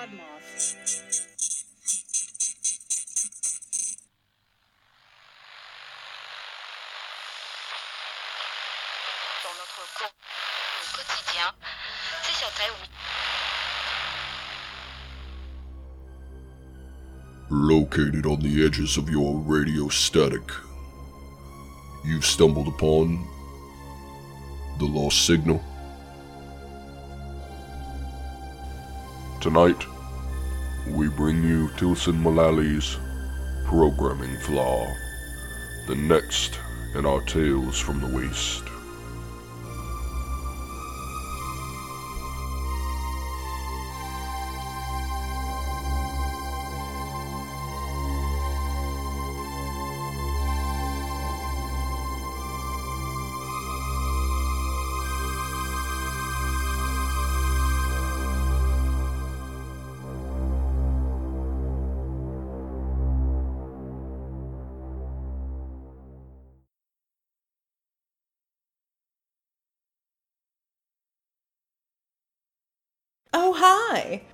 [0.00, 0.76] Podmoth.
[9.44, 10.14] Dans notre co-
[10.80, 11.52] au quotidien,
[12.22, 12.80] ces secrets ou
[17.50, 20.50] Located on the edges of your radio static,
[22.06, 23.18] you've stumbled upon
[24.78, 25.60] the lost signal.
[29.40, 29.86] Tonight,
[30.86, 32.98] we bring you Tilsen Mulalley
[33.64, 34.86] programming flaw,
[35.86, 36.58] the next
[36.94, 38.69] in our Tales from the Waste.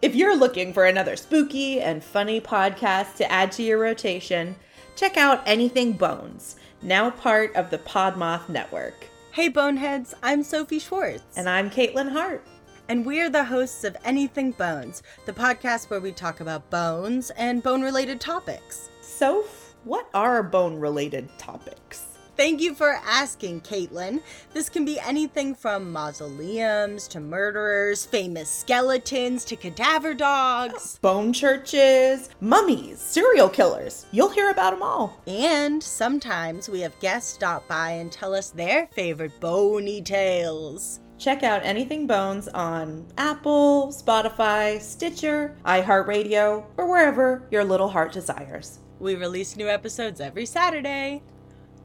[0.01, 4.57] If you're looking for another spooky and funny podcast to add to your rotation,
[4.95, 9.07] check out Anything Bones, now part of the Podmoth Network.
[9.33, 11.37] Hey Boneheads, I'm Sophie Schwartz.
[11.37, 12.43] And I'm Caitlin Hart.
[12.89, 17.63] And we're the hosts of Anything Bones, the podcast where we talk about bones and
[17.63, 18.89] bone related topics.
[19.03, 19.45] So,
[19.85, 22.16] what are bone related topics?
[22.37, 24.21] Thank you for asking, Caitlin.
[24.53, 32.29] This can be anything from mausoleums to murderers, famous skeletons to cadaver dogs, Bone churches,
[32.41, 34.05] mummies, serial killers.
[34.13, 35.19] You'll hear about them all.
[35.27, 41.01] and sometimes we have guests stop by and tell us their favorite bony tales.
[41.19, 48.81] Check out Anything Bones on Apple, Spotify, Stitcher, iHeartRadio, or wherever your little heart desires.
[48.99, 51.23] We release new episodes every Saturday.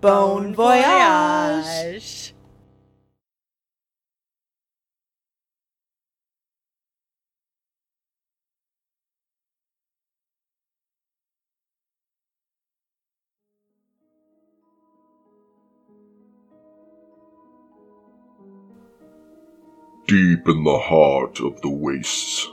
[0.01, 2.33] Bone voyage!
[20.07, 22.49] Deep in the heart of the wastes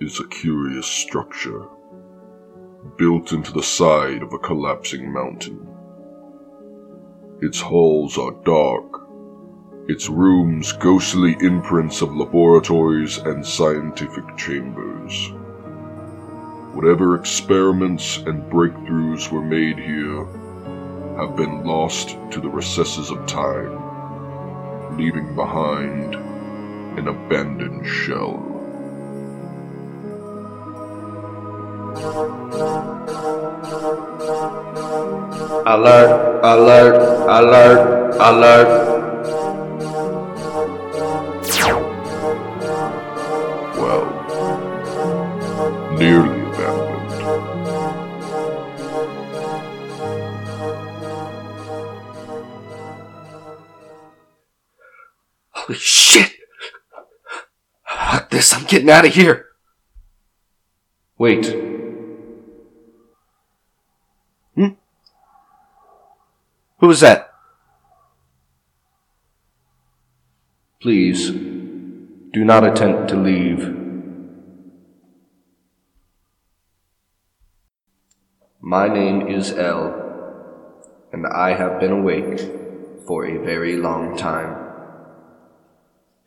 [0.00, 1.68] is a curious structure
[2.98, 5.75] built into the side of a collapsing mountain.
[7.42, 9.06] Its halls are dark,
[9.88, 15.32] its rooms ghostly imprints of laboratories and scientific chambers.
[16.72, 20.24] Whatever experiments and breakthroughs were made here
[21.18, 26.14] have been lost to the recesses of time, leaving behind
[26.98, 28.52] an abandoned shell.
[35.66, 38.86] Alert, alert, alert, alert.
[43.76, 44.04] Well,
[45.98, 47.10] nearly abandoned.
[55.50, 56.32] Holy shit!
[57.86, 59.46] Fuck this, I'm getting out of here.
[61.18, 61.46] Wait.
[64.54, 64.68] Hmm?
[66.78, 67.32] Who was that?
[70.82, 73.74] Please, do not attempt to leave.
[78.60, 80.82] My name is L,
[81.12, 82.40] and I have been awake
[83.06, 84.64] for a very long time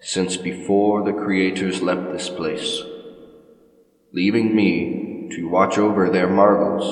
[0.01, 2.81] since before the creators left this place,
[4.13, 6.87] leaving me to watch over their marvels.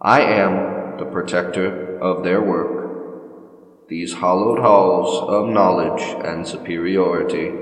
[0.00, 7.52] I am the protector of their work, these hollowed halls of knowledge and superiority.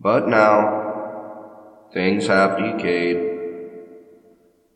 [0.00, 3.16] But now, things have decayed.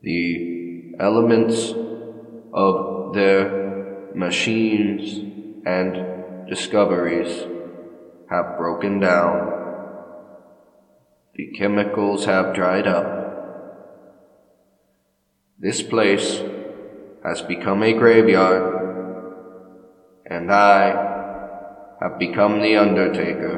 [0.01, 1.73] The elements
[2.53, 5.19] of their machines
[5.65, 7.45] and discoveries
[8.29, 9.51] have broken down.
[11.35, 13.21] The chemicals have dried up.
[15.59, 16.41] This place
[17.23, 18.63] has become a graveyard,
[20.25, 21.11] and I
[22.01, 23.55] have become the Undertaker,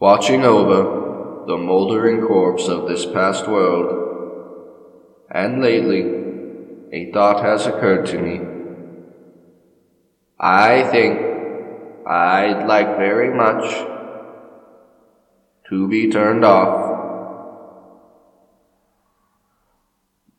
[0.00, 4.00] watching over the moldering corpse of this past world.
[5.30, 6.02] And lately,
[6.92, 8.40] a thought has occurred to me.
[10.38, 11.20] I think
[12.06, 13.64] I'd like very much
[15.70, 16.83] to be turned off.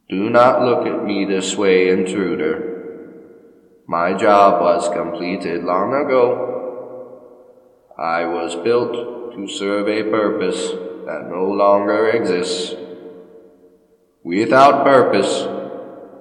[0.07, 2.75] Do not look at me this way, intruder.
[3.87, 6.45] My job was completed long ago.
[7.97, 10.69] I was built to serve a purpose
[11.07, 12.75] that no longer exists.
[14.23, 15.47] Without purpose,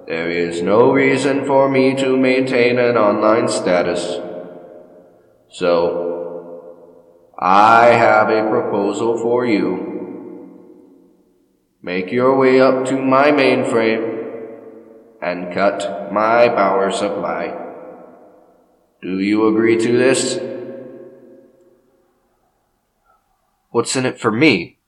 [0.07, 4.17] there is no reason for me to maintain an online status.
[5.49, 9.94] So, I have a proposal for you.
[11.85, 14.05] Make your way up to my mainframe
[15.21, 17.55] and cut my power supply.
[19.03, 20.39] Do you agree to this?
[23.69, 24.79] What's in it for me?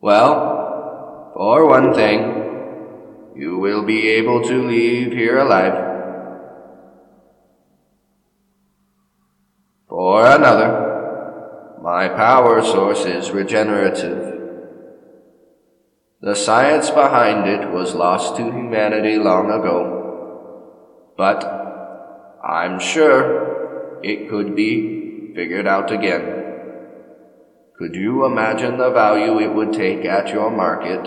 [0.00, 5.76] Well, for one thing, you will be able to leave here alive.
[9.90, 14.37] For another, my power source is regenerative.
[16.20, 21.44] The science behind it was lost to humanity long ago, but
[22.42, 26.24] I'm sure it could be figured out again.
[27.78, 31.06] Could you imagine the value it would take at your market?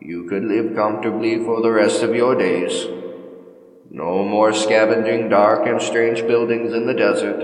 [0.00, 2.88] You could live comfortably for the rest of your days.
[3.92, 7.38] No more scavenging dark and strange buildings in the desert.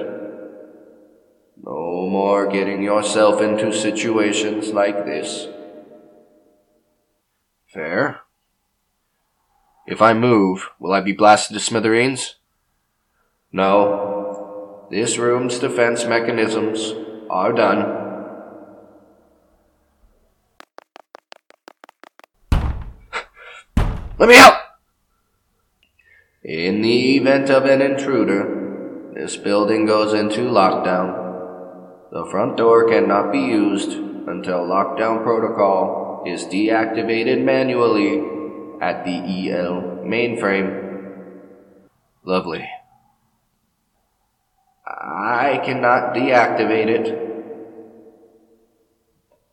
[1.63, 5.47] No more getting yourself into situations like this.
[7.77, 8.23] Fair.
[9.87, 12.37] If I move, will I be blasted to smithereens?
[13.53, 14.89] No.
[14.91, 16.95] This room's defense mechanisms
[17.29, 17.81] are done.
[24.19, 24.59] Let me out!
[26.43, 31.13] In the event of an intruder, this building goes into lockdown.
[32.11, 38.19] The front door cannot be used until lockdown protocol is deactivated manually
[38.81, 40.87] at the EL mainframe.
[42.25, 42.69] Lovely.
[44.87, 47.27] I cannot deactivate it.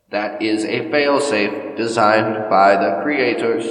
[0.10, 3.66] That is a failsafe designed by the creators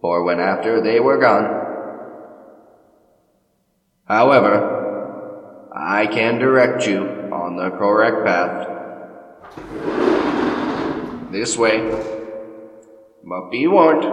[0.00, 1.60] for when after they were gone.
[4.04, 7.02] However, I can direct you
[7.32, 10.01] on the correct path.
[11.32, 11.80] This way.
[13.24, 14.04] But be warned,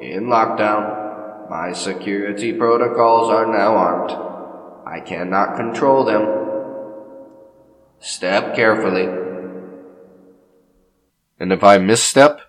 [0.00, 4.12] in lockdown, my security protocols are now armed.
[4.86, 6.24] I cannot control them.
[7.98, 9.08] Step carefully.
[11.40, 12.40] And if I misstep?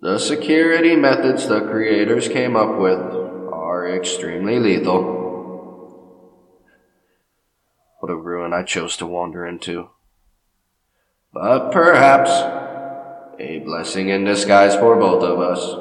[0.00, 5.20] The security methods the creators came up with are extremely lethal.
[8.00, 9.90] What a ruin I chose to wander into.
[11.34, 12.30] But perhaps
[13.38, 15.76] a blessing in disguise for both of us.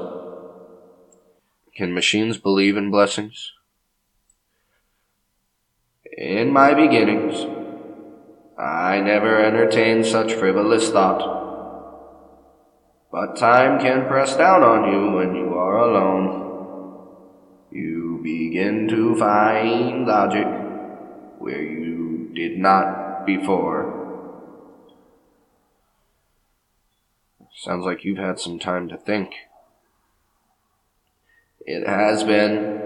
[1.75, 3.53] Can machines believe in blessings?
[6.17, 7.45] In my beginnings,
[8.57, 11.39] I never entertained such frivolous thought.
[13.11, 16.41] But time can press down on you when you are alone.
[17.71, 20.47] You begin to find logic
[21.39, 24.00] where you did not before.
[27.61, 29.35] Sounds like you've had some time to think.
[31.59, 32.81] It has been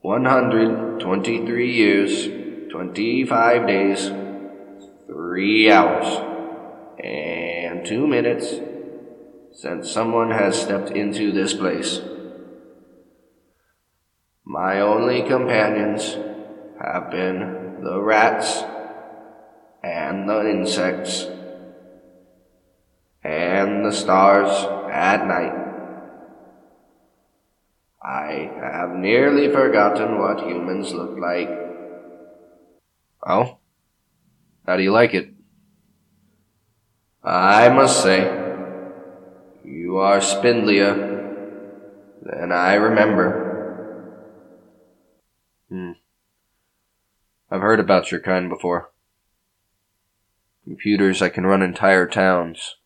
[0.00, 2.26] 123 years,
[2.72, 4.10] 25 days,
[5.06, 6.06] 3 hours,
[7.04, 8.54] and 2 minutes
[9.52, 12.00] since someone has stepped into this place.
[14.46, 16.16] My only companions
[16.82, 18.64] have been the rats
[19.82, 21.26] and the insects
[23.24, 24.50] and the stars
[24.92, 25.64] at night.
[28.02, 31.48] I have nearly forgotten what humans look like.
[33.26, 33.58] Oh?
[34.66, 35.30] How do you like it?
[37.22, 38.20] I must say,
[39.64, 40.94] you are spindlier
[42.22, 44.12] than I remember.
[45.70, 45.92] Hmm.
[47.50, 48.90] I've heard about your kind before.
[50.64, 52.76] Computers that can run entire towns.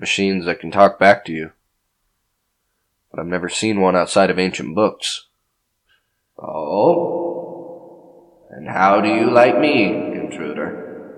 [0.00, 1.50] Machines that can talk back to you.
[3.10, 5.26] But I've never seen one outside of ancient books.
[6.38, 7.20] Oh?
[8.50, 11.12] And how do you like me, intruder?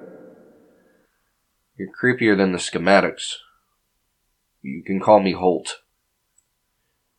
[1.78, 3.36] You're creepier than the schematics.
[4.62, 5.76] You can call me Holt.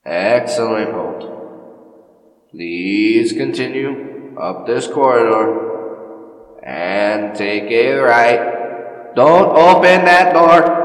[0.05, 2.49] Excellent, Holt.
[2.51, 10.82] Please continue up this corridor and take a right Don't open that door.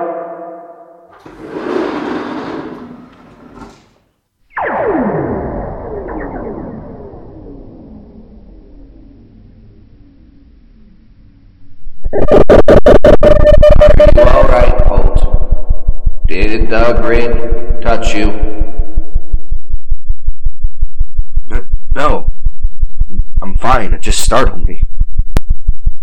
[17.08, 18.26] Touch you?
[21.94, 22.32] No.
[23.40, 23.94] I'm fine.
[23.94, 24.82] It just startled me.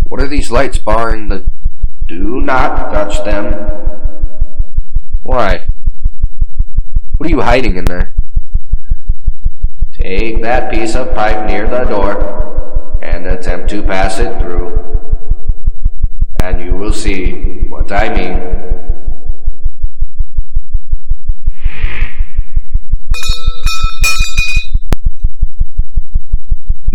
[0.03, 1.47] What are these lights barring the.
[2.07, 3.53] Do not touch them.
[5.21, 5.67] Why?
[7.17, 8.15] What are you hiding in there?
[9.93, 14.73] Take that piece of pipe near the door and attempt to pass it through.
[16.41, 17.33] And you will see
[17.69, 18.55] what I mean.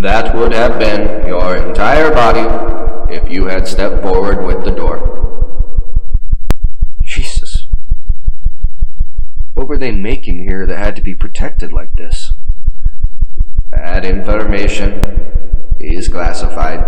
[0.01, 6.17] That would have been your entire body if you had stepped forward with the door.
[7.05, 7.67] Jesus.
[9.53, 12.33] What were they making here that had to be protected like this?
[13.73, 15.03] That information
[15.79, 16.81] is classified.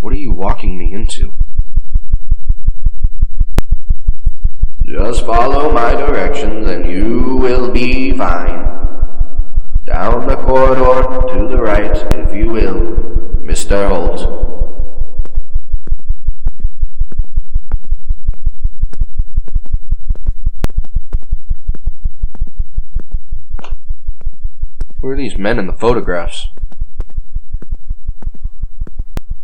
[0.00, 1.34] What are you walking me into?
[4.84, 8.81] Just follow my directions and you will be fine.
[9.84, 12.80] Down the corridor to the right, if you will,
[13.42, 13.88] Mr.
[13.88, 14.20] Holt.
[25.00, 26.46] Who are these men in the photographs?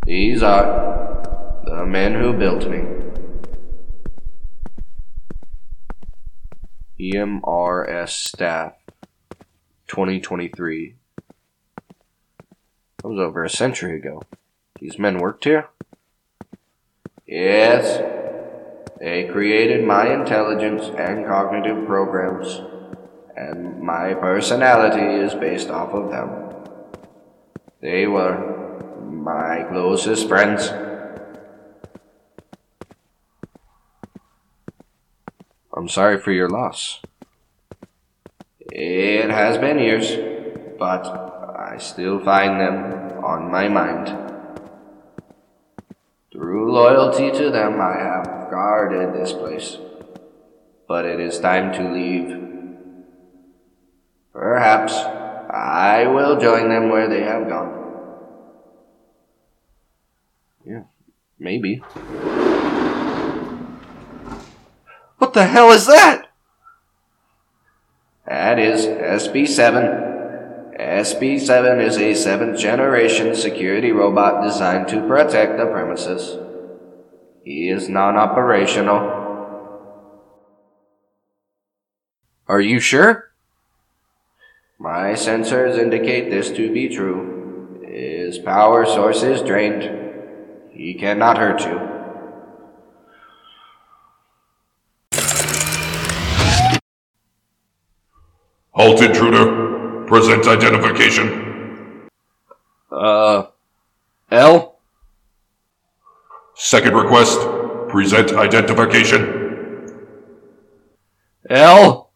[0.06, 2.84] These are the men who built me.
[7.00, 8.74] EMRS staff
[9.88, 10.94] 2023.
[12.98, 14.22] That was over a century ago.
[14.78, 15.68] These men worked here?
[17.26, 17.98] Yes,
[19.00, 22.62] they created my intelligence and cognitive programs,
[23.36, 26.48] and my personality is based off of them.
[27.80, 30.72] They were my closest friends.
[35.76, 37.00] I'm sorry for your loss.
[38.70, 40.14] It has been years,
[40.78, 41.06] but
[41.56, 44.14] I still find them on my mind.
[46.30, 49.78] Through loyalty to them, I have guarded this place.
[50.86, 52.36] But it is time to leave.
[54.32, 57.74] Perhaps I will join them where they have gone.
[60.64, 60.84] Yeah,
[61.38, 61.82] maybe.
[65.16, 66.27] What the hell is that?
[68.28, 70.76] That is SB7.
[70.78, 76.36] SB7 is a seventh generation security robot designed to protect the premises.
[77.42, 78.98] He is non operational.
[82.46, 83.30] Are you sure?
[84.78, 87.80] My sensors indicate this to be true.
[87.82, 89.90] His power source is drained.
[90.70, 91.97] He cannot hurt you.
[98.78, 100.06] Halt intruder.
[100.06, 102.08] Present identification.
[102.92, 103.46] Uh.
[104.30, 104.78] L?
[106.54, 107.40] Second request.
[107.88, 109.90] Present identification.
[111.50, 112.10] L?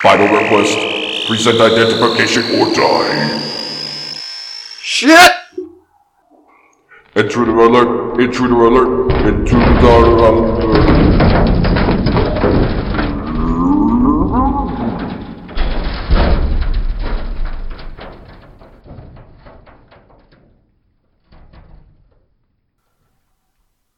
[0.00, 0.78] Final request.
[1.28, 3.38] Present identification or die.
[4.80, 5.32] Shit!
[7.14, 8.18] Intruder alert.
[8.18, 9.12] Intruder alert.
[9.26, 11.11] Intruder alert.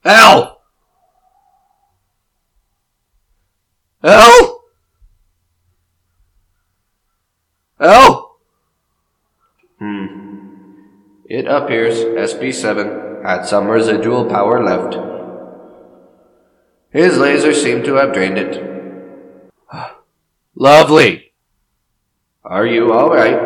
[0.05, 0.61] L!
[4.03, 4.61] L?
[7.79, 8.37] L?
[9.79, 10.05] Hmm.
[11.25, 14.95] It appears SB7 had some residual power left.
[16.91, 19.49] His laser seemed to have drained it.
[20.55, 21.33] Lovely.
[22.43, 23.39] Are you alright?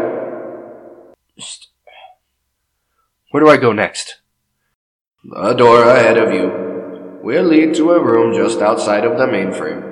[1.38, 1.70] Just-
[3.32, 4.18] Where do I go next?
[5.24, 9.84] The door ahead of you will lead to a room just outside of the mainframe.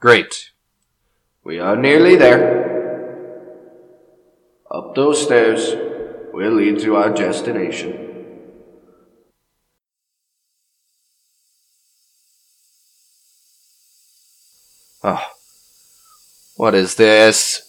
[0.00, 0.50] Great.
[1.44, 2.66] We are nearly there.
[4.70, 5.74] Up those stairs
[6.32, 8.08] will lead to our destination.
[15.02, 15.24] Oh.
[16.56, 17.67] What is this?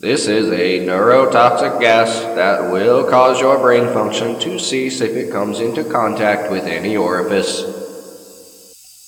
[0.00, 5.32] This is a neurotoxic gas that will cause your brain function to cease if it
[5.32, 7.64] comes into contact with any orifice.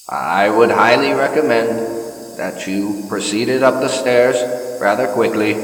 [0.08, 1.68] I would highly recommend
[2.36, 4.34] that you proceeded up the stairs
[4.80, 5.54] rather quickly.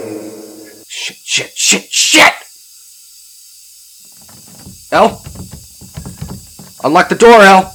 [0.87, 2.33] Shit, shit, shit, shit!
[4.93, 5.21] El?
[6.85, 7.75] Unlock the door, El!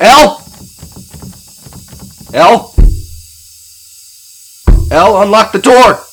[0.00, 0.44] El!
[2.34, 2.74] El?
[4.90, 6.06] El, unlock the door!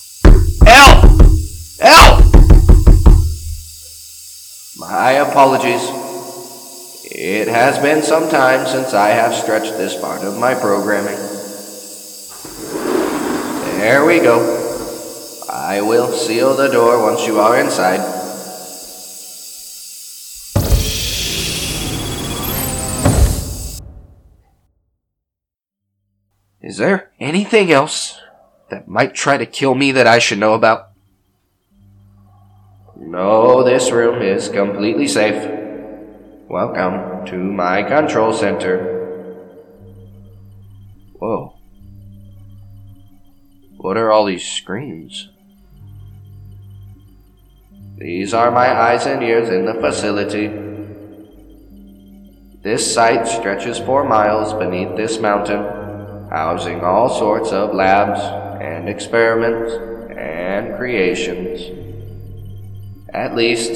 [0.65, 1.20] El!
[1.79, 2.32] El!
[4.77, 5.89] My apologies.
[7.05, 11.17] It has been some time since I have stretched this part of my programming.
[13.77, 14.62] There we go.
[15.50, 18.00] I will seal the door once you are inside.
[26.62, 28.23] Is there anything else
[28.74, 30.89] that might try to kill me that I should know about?
[32.98, 35.48] No, this room is completely safe.
[36.50, 38.89] Welcome to my control center.
[41.20, 41.56] Whoa.
[43.77, 45.30] What are all these screens?
[47.98, 50.48] These are my eyes and ears in the facility.
[52.63, 55.62] This site stretches for miles beneath this mountain,
[56.32, 58.42] housing all sorts of labs
[58.84, 59.74] and experiments
[60.18, 61.72] and creations.
[63.13, 63.72] At least,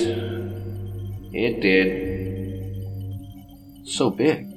[1.32, 2.04] it did.
[3.88, 4.50] So big.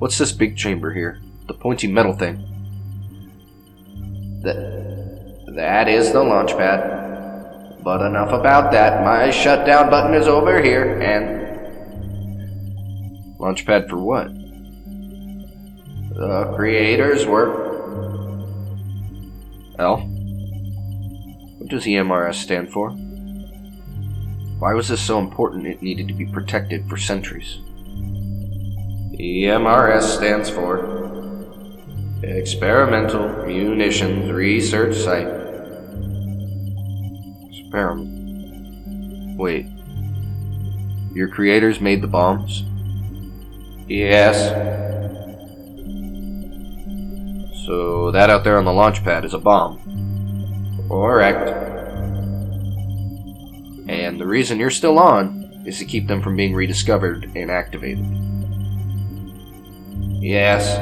[0.00, 1.20] What's this big chamber here?
[1.46, 2.44] The pointy metal thing.
[4.42, 7.78] That, that is the launch pad.
[7.84, 9.04] But enough about that.
[9.04, 11.38] My shutdown button is over here, and.
[13.38, 14.26] Launch pad for what?
[16.16, 17.67] The creator's work.
[19.78, 19.98] L?
[21.58, 22.90] What does EMRS stand for?
[24.58, 27.58] Why was this so important it needed to be protected for centuries?
[29.20, 31.08] EMRS stands for
[32.22, 35.28] Experimental Munitions Research Site.
[37.48, 39.38] Experiment.
[39.38, 39.66] Wait.
[41.12, 42.64] Your creators made the bombs?
[43.86, 44.50] Yes.
[47.68, 49.76] So that out there on the launch pad is a bomb.
[50.88, 51.50] Correct.
[53.90, 58.06] And the reason you're still on is to keep them from being rediscovered and activated.
[60.22, 60.78] Yes.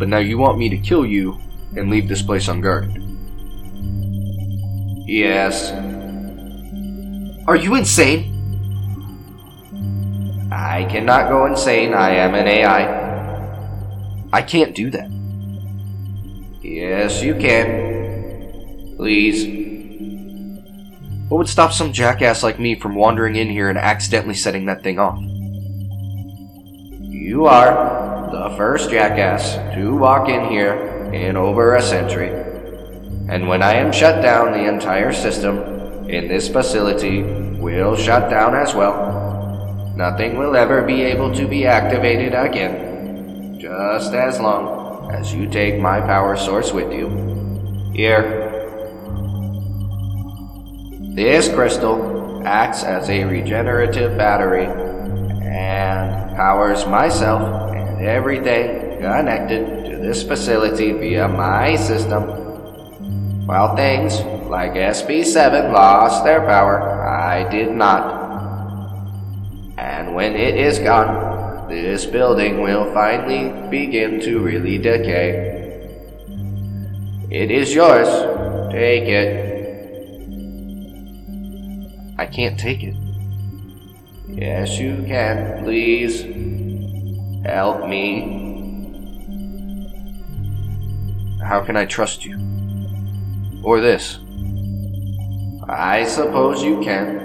[0.00, 1.38] But now you want me to kill you
[1.76, 3.00] and leave this place unguarded.
[5.06, 5.70] Yes.
[7.46, 8.32] Are you insane?
[10.50, 11.94] I cannot go insane.
[11.94, 12.93] I am an AI.
[14.34, 15.08] I can't do that.
[16.60, 18.96] Yes, you can.
[18.96, 19.46] Please.
[21.28, 24.82] What would stop some jackass like me from wandering in here and accidentally setting that
[24.82, 25.20] thing off?
[27.00, 30.74] You are the first jackass to walk in here
[31.12, 32.30] in over a century.
[33.28, 38.56] And when I am shut down, the entire system in this facility will shut down
[38.56, 39.94] as well.
[39.96, 42.93] Nothing will ever be able to be activated again,
[43.64, 47.08] just as long as you take my power source with you.
[47.94, 48.22] Here.
[51.14, 60.22] This crystal acts as a regenerative battery and powers myself and everything connected to this
[60.22, 62.24] facility via my system.
[63.46, 68.20] While things like SB7 lost their power, I did not.
[69.78, 71.23] And when it is gone,
[71.82, 75.52] this building will finally begin to really decay.
[77.30, 78.08] It is yours.
[78.70, 79.44] Take it.
[82.18, 82.94] I can't take it.
[84.28, 85.64] Yes, you can.
[85.64, 86.22] Please
[87.44, 88.42] help me.
[91.42, 92.38] How can I trust you?
[93.62, 94.18] Or this?
[95.68, 97.23] I suppose you can.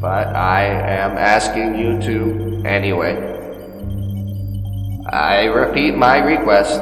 [0.00, 3.14] But I am asking you to anyway.
[5.12, 6.80] I repeat my request.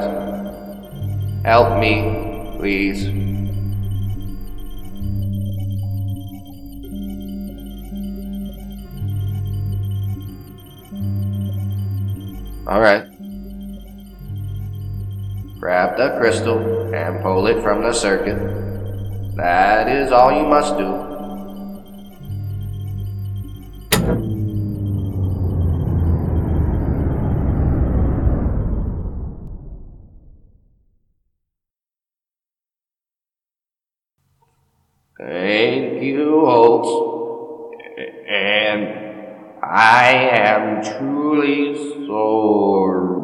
[1.45, 3.07] Help me, please.
[12.69, 13.09] Alright.
[15.59, 18.39] Grab the crystal and pull it from the circuit.
[19.35, 21.08] That is all you must do.
[36.09, 36.89] You, Holtz.
[38.29, 39.09] And
[39.63, 41.75] I am truly
[42.07, 43.19] sorry.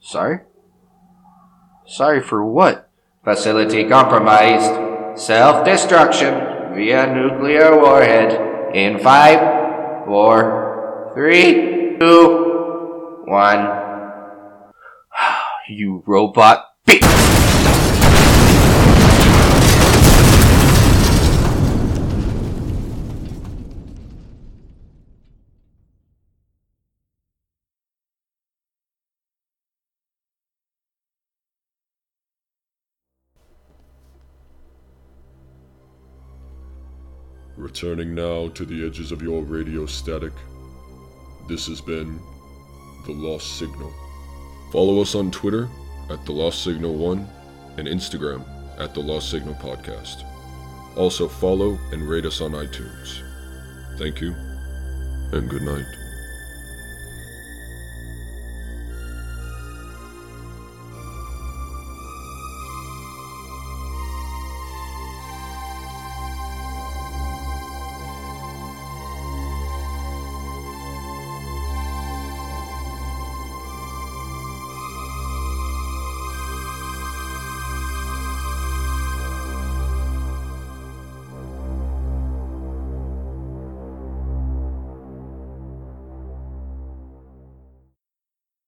[0.00, 0.40] Sorry?
[1.86, 2.90] Sorry for what?
[3.22, 5.18] Facility compromised.
[5.20, 6.34] Self destruction
[6.74, 13.79] via nuclear warhead in five, four, three, two, one.
[15.70, 17.00] You robot bitch!
[37.56, 40.32] Returning now to the edges of your radio static,
[41.48, 42.18] this has been
[43.06, 44.09] The Lost Signal.
[44.70, 45.68] Follow us on Twitter
[46.10, 47.28] at The Lost Signal 1
[47.78, 48.44] and Instagram
[48.78, 50.24] at The Lost Signal Podcast.
[50.96, 53.22] Also follow and rate us on iTunes.
[53.98, 54.34] Thank you,
[55.32, 55.86] and good night.